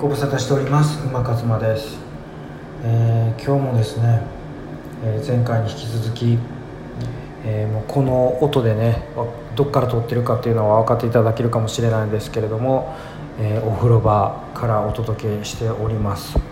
[0.00, 0.98] ご無沙汰しております。
[1.08, 1.98] 馬勝間です、
[2.82, 4.22] えー、今日もですね、
[5.04, 6.38] えー、前回に引き続き、
[7.44, 9.04] えー、もうこの音でね
[9.54, 12.96] どっから撮ってるかっていうのは分かっていただけるかもしれないんですけれども、
[13.38, 16.44] えお風呂場からお届けしております、はい、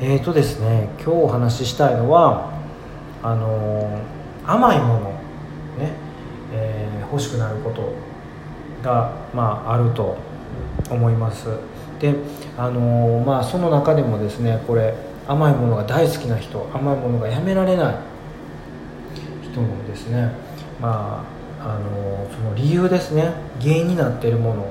[0.00, 2.50] えーとですね今日お話ししたいのは
[3.22, 4.00] あの
[4.46, 5.00] 甘いもの
[5.78, 5.92] ね、
[6.54, 7.92] え欲しくなること
[8.82, 10.31] が、まあ、あると
[10.90, 11.48] 思います。
[12.00, 12.14] で
[12.58, 14.94] あのまあその中でもですねこれ
[15.26, 17.96] 甘いものが大好きな人甘いものがやめられない
[19.42, 20.32] 人のですね
[20.80, 21.24] ま
[21.60, 23.32] ああのその理由ですね。
[23.60, 24.66] 原因になっているもの。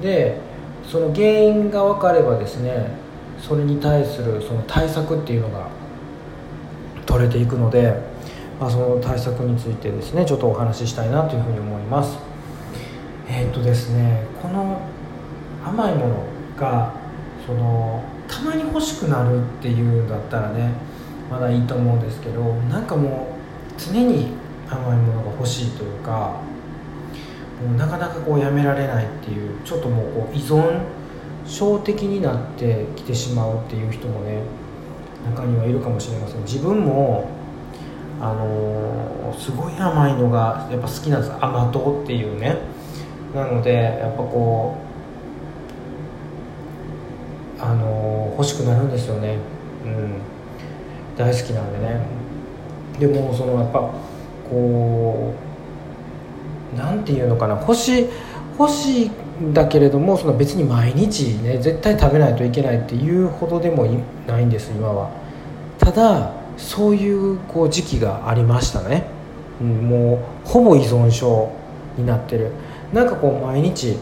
[0.00, 0.38] で
[0.86, 2.92] その原因が分かればですね
[3.40, 5.68] それに対するその対策っていうのが
[7.04, 7.94] 取れていくので、
[8.60, 12.18] まあ、その対策についてですねちょっとお話ししたいなというふうに思います。
[13.28, 14.80] えー、っとですねこの
[15.68, 16.24] 甘いもの
[16.56, 16.92] が
[17.46, 20.72] そのたまに欲しくなるっていうんだったらね
[21.30, 23.36] まだいいと思うんですけどなんかも
[23.76, 24.32] う常に
[24.68, 26.40] 甘いものが欲しいというか
[27.62, 30.80] もうなかなかこうやめられないっていうちょっともうこう依存
[31.46, 34.42] 症的になってきてしまうっていう人もね
[35.24, 36.42] 中にはいるかもしれません。
[36.42, 37.28] 自分も
[38.20, 41.32] あのー、すごい甘いのがやっぱ好きなんです。
[41.40, 42.56] 甘党っていうね。
[43.34, 44.76] なのでやっぱこ
[47.58, 49.36] うあの欲しくなるんですよね、
[49.84, 50.12] うん、
[51.16, 52.00] 大好きなんでね。
[53.00, 53.90] でもそのやっぱ
[54.48, 55.34] こ
[56.72, 57.60] うなんていうのかな。
[57.60, 58.06] 欲しい
[58.56, 59.10] 欲しい
[59.52, 63.86] だけれどもその別に毎日ね絶対食べないといけないっていうほどでも
[64.26, 65.10] ないんです今は。
[65.78, 69.04] ただそういうこう時期がありましたね、
[69.60, 70.14] うん、も
[70.44, 71.50] うほぼ依存症
[71.96, 72.52] になってる。
[72.92, 73.96] なんかこう毎日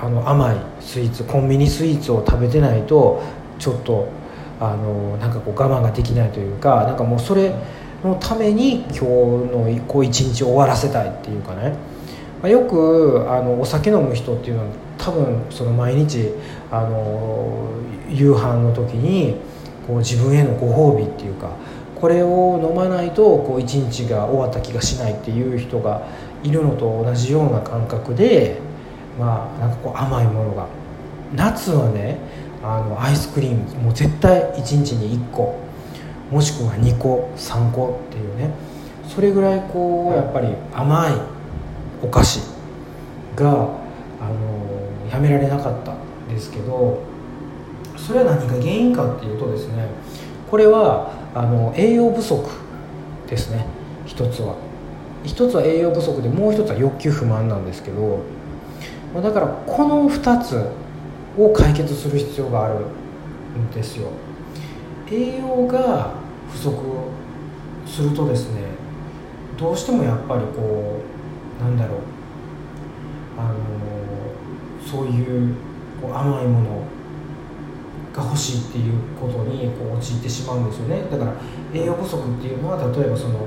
[0.00, 3.22] あの甘いスイーツコンビニスイーツを食べてないと
[3.62, 4.08] ちょっと
[4.58, 7.54] あのなんかこう我慢ができないというかなんかもうそれ
[8.02, 11.72] のために今日のこう一日終わらせたいっていうかね、
[12.42, 16.30] まあ、よくあのお酒飲む人っていうのは多分その毎日
[16.72, 17.68] あの
[18.10, 19.36] 夕飯の時に
[19.86, 21.52] こう自分へのご褒美っていうか
[21.94, 26.02] これを飲まないとこう一日が終わった気がしないっていう人が
[26.42, 28.72] いるのと同じような感覚で。
[29.18, 30.66] まあなんかこう甘いものが
[31.34, 32.18] 夏はね
[32.62, 35.58] あのアイスクリームもう絶対1日に1個
[36.30, 38.50] もしくは2個3個っていうね。
[39.08, 41.12] それぐらいこうやっぱり甘い
[42.02, 42.40] お菓子
[43.36, 47.02] があのやめられなかったんですけど
[47.96, 49.86] それは何が原因かっていうとですね
[50.50, 52.48] これはあの栄養不足
[53.28, 53.66] ですね。
[54.06, 54.54] 一つは。
[55.24, 58.20] 一つは栄養不足でもう一つは欲求不満なんですけど
[59.22, 60.66] だからこの2つ
[61.36, 62.80] を解決する必要がある
[63.58, 64.08] んですよ。
[65.10, 66.14] 栄養が
[66.50, 66.74] 不足
[67.86, 68.62] するとですね
[69.58, 71.00] どうしてもやっぱりこ
[71.60, 71.98] うなんだろう。
[73.38, 73.54] あの
[74.84, 75.54] そういう
[76.00, 76.82] こう甘いもの
[78.14, 81.02] が欲しいっていうことにこう陥ってしまうんですよね。
[81.10, 81.32] だから
[81.72, 83.40] 栄養不足っていうのは例えばその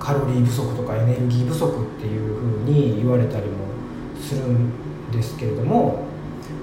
[0.00, 3.66] カロリー不足とかエネルギー不足っていうふうに言われたりも
[4.20, 4.72] するん
[5.12, 6.06] ですけれども、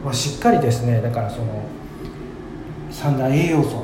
[0.04, 1.64] まあ、しっかりですねだからその
[2.90, 3.84] 三大栄養素、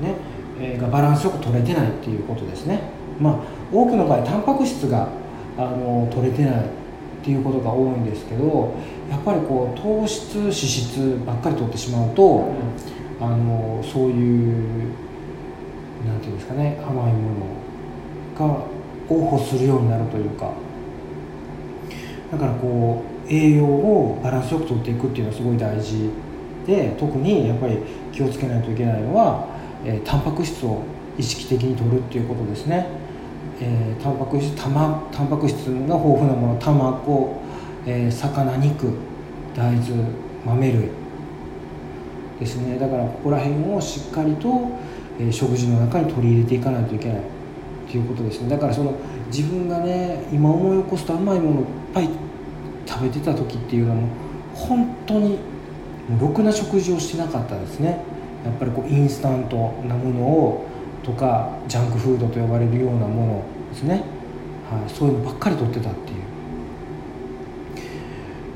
[0.00, 0.14] ね
[0.60, 2.80] えー、がバランスよく取れてないっていうことですね、
[3.20, 3.38] まあ、
[3.72, 5.08] 多くの場合タンパク質が
[5.56, 6.68] あの取れてないっ
[7.22, 8.74] ていうことが多いんですけど
[9.10, 12.52] やっぱりこう糖質脂質ばっかり取ってしまうと、
[13.20, 14.92] あのそういう
[16.06, 17.30] なんていうんですかね甘いも
[18.38, 18.64] のが
[19.08, 20.52] を欲するようになるというか。
[22.30, 26.10] だからこう栄養をバランスよくとっていくっていうのはすごい大事
[26.66, 27.78] で特にやっぱり
[28.12, 29.46] 気をつけないといけないのは、
[29.84, 30.82] えー、タンパク質を
[31.16, 32.86] 意識的に取るっていうことですね、
[33.60, 37.40] えー、タンパク質タマタンパク質が豊富なもの卵、
[37.86, 38.92] えー、魚肉
[39.54, 40.04] 大豆
[40.44, 40.88] 豆類
[42.38, 42.78] ですね。
[42.78, 44.68] だからここら辺をしっかりと、
[45.18, 47.22] えー、食事の中に取り入れていかないといけないっ
[47.90, 48.48] ていうことですね。
[48.48, 48.94] だからその
[49.26, 52.27] 自分がね今思い起こすと甘いものいっぱい
[52.98, 54.08] 食べてた時っていうのも
[54.54, 55.38] 本当に
[56.20, 58.02] ろくな食事をしてなかったですね。
[58.44, 59.56] やっぱりこうインスタント
[59.86, 60.66] なものを
[61.04, 63.42] とかジャンクフードと呼ばれるようなもの
[63.72, 64.02] ですね、
[64.70, 66.18] はい、そういうのばっかりとってたっていう。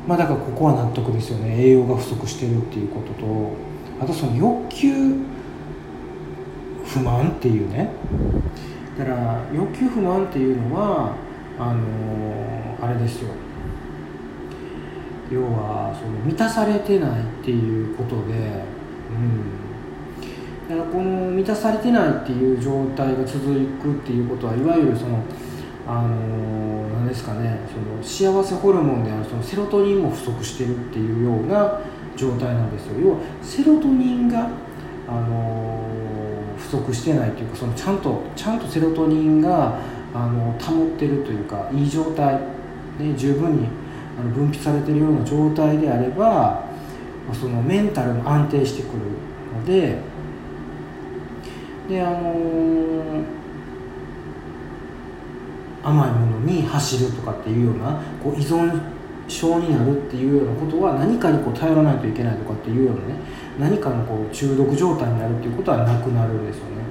[0.09, 1.55] まあだからここは納得ですよね。
[1.57, 3.53] 栄養が不足してるっていうことと
[4.01, 5.19] あとその欲求
[6.85, 7.91] 不満っていうね。
[8.99, 11.15] だから欲求不満っていうのは
[11.59, 13.29] あのー、あれですよ。
[15.33, 18.35] 要はその満たされてないっていうことで、
[19.11, 23.41] うん、だからこの満たされてないっていう状態が続
[23.81, 25.25] くっていうことはいわゆるその
[25.87, 31.81] あの何ですかねその幸せホルモンであるそのセロトニンも不足してるっていうような
[32.17, 33.01] 状態なんですよ。
[33.01, 34.49] 要はセロトニンが
[35.09, 35.89] あの
[36.59, 39.79] 不足してないというかそのちゃんとちゃんとセロトニンが
[40.15, 42.39] あの保ってるというかいい状態
[42.99, 43.69] で十分に
[44.19, 46.65] あの分泌されてるような状態であれば
[47.33, 48.99] そのメンタルも安定してくる
[49.59, 49.99] ので
[51.89, 53.25] であの
[55.83, 58.81] 甘いものに走るとかっていうようなこう依存
[59.29, 63.21] 症になるっていうようなことは何かにこう頼らないといけないとかっていうようなね
[63.59, 66.83] 何かのこう中毒状態になるっていうことはなくなるんですよね。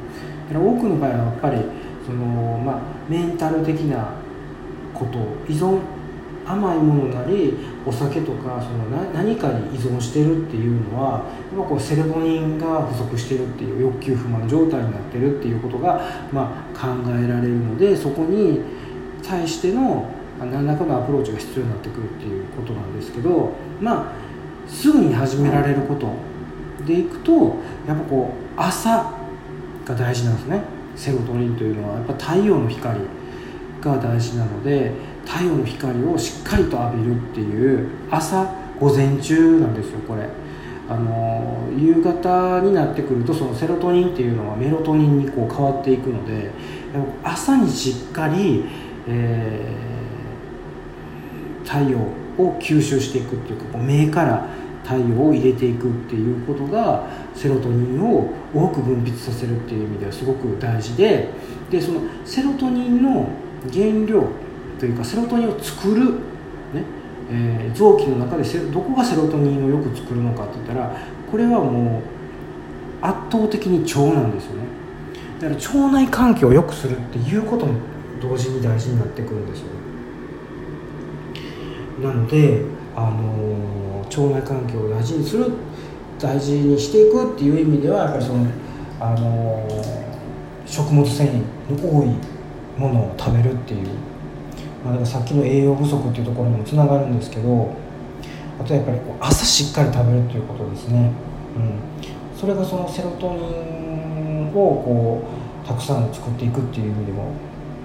[0.49, 1.57] だから多くの場合はやっぱり
[2.05, 2.25] その、
[2.65, 4.13] まあ、メンタル的な
[4.93, 5.19] こと
[5.51, 5.79] 依存
[6.45, 7.53] 甘いものなり
[7.85, 16.01] お酒とかその何かに依存してるっていうのはやっぱこうセロトニンが不足してるっていう欲求不満状態になってるっていうことが、
[16.31, 18.61] まあ、考えられるのでそこに
[19.23, 20.09] 対しての
[20.39, 24.13] 何らかのアプローチが必要になってくるっていうことなんですけどまあ
[24.67, 26.13] すぐに始められること
[26.85, 27.55] でいくと
[27.87, 29.13] やっぱこう朝
[29.85, 30.61] が大事なんですね。
[30.95, 31.95] セロトニンというのは。
[31.95, 32.99] やっぱ太陽の光
[33.81, 34.91] が大事なので
[35.25, 40.27] 太陽の光をしっかりと浴びるっていう朝午前中なんですよこれ。
[40.89, 46.51] あの夕方になってくるとそのセロトニンっていうのはメロトニンにこう変わっていくので
[47.23, 48.65] 朝にしっかり、
[49.07, 54.49] えー、太陽を吸収していくっていうかこう目から
[54.83, 61.29] 太陽を入れていくっていうことがセロトニンを多く分泌させるっていう意味ではすごく大事で
[61.69, 63.29] でそのセロトニンの
[63.71, 64.27] 原料
[64.81, 66.13] というかセロトニンを作る、
[66.73, 66.83] ね
[67.29, 70.97] えー、臓器の中でどこがセロトニンをよく作るのかって言ったら
[71.29, 72.03] これはもう
[72.99, 74.63] 圧倒的に腸なんですよね。
[75.39, 77.79] だから腸内環境を良くするっていうことも
[78.19, 79.71] 同時に大事になってくるんですよね。
[82.01, 82.63] なので、
[82.95, 85.51] あのー、腸内環境を大事にする
[86.17, 88.47] 大事にしていくっていう意味ではやっぱりその、
[88.99, 91.33] あのー、食物繊維
[91.69, 92.07] の多い
[92.79, 93.87] ものを食べるっていう
[94.83, 97.73] まあ、だからさっきの栄養不足っていうところにもつながるんですけど
[98.59, 101.11] あとはやっぱり朝しっかり食べるっていうことですね、
[101.55, 105.23] うん、それがそのセロトニンをこ
[105.63, 107.33] うたくさん作っていくっていう意味でも、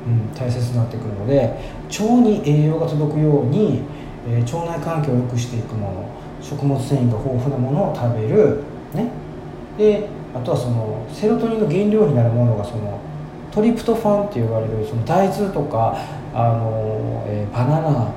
[0.07, 1.55] うん、大切になってくるので
[1.89, 3.83] 腸に栄養が届くように、
[4.29, 8.63] えー、腸内環境を良くしていくもの食物繊維が豊富なものを食べる、
[8.95, 9.11] ね、
[9.77, 13.01] であとはそのセロトニンの原料になるものがその
[13.57, 15.97] トリプトファンって言われるその大豆とか
[16.35, 18.13] あの、えー、バナナ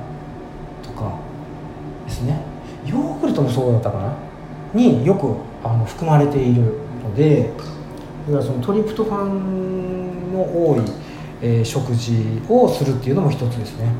[0.82, 1.16] とか
[2.04, 2.42] ですね。
[2.84, 4.14] ヨーグルトもそうだったかな？
[4.74, 5.34] によく
[5.64, 6.60] あの含まれている
[7.02, 7.50] ので
[8.26, 10.82] だからそのトリプトファンの多い、
[11.40, 13.90] えー、食事をするっていうのも一つですね。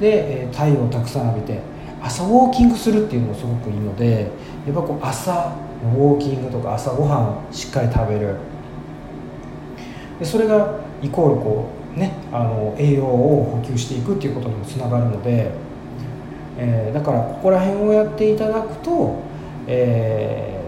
[0.00, 1.60] で、えー、太陽をたくさん浴びて
[2.02, 4.32] 朝ウォーキングするっていうのもすごくいいので
[4.66, 8.34] やっぱこう朝のウォーキングとか朝ごはんしっかり食べる。
[10.20, 15.50] でそれがイコールこうねあの栄養を補給していくっていうことにもつながるので、
[16.58, 19.18] えー、だからここら辺をやっていただくと、
[19.66, 20.60] え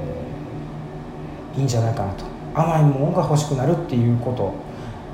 [1.54, 2.24] ー、いいんじゃないかなと。
[2.54, 4.52] 甘いものが欲しくなるっていうこと、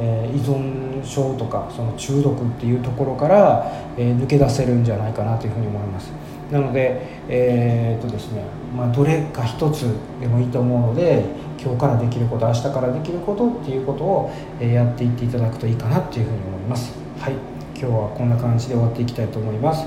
[0.00, 6.10] えー、依存症とかその中毒っていうところから、え抜け出せるんじゃないかなというふうに思います。
[6.50, 8.42] なのでえー、っとですね
[8.76, 9.86] まあ、どれか一つ
[10.20, 11.24] でもいいと思うので
[11.60, 16.92] 今日からできること明日からできることっていうことをやっていっていただくといいかなっていうふうに思います。
[17.18, 17.32] はい。
[17.74, 19.86] 今日はこんな感じで終わっていきたいと思います。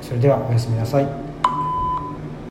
[0.00, 1.23] それではおやすみなさい。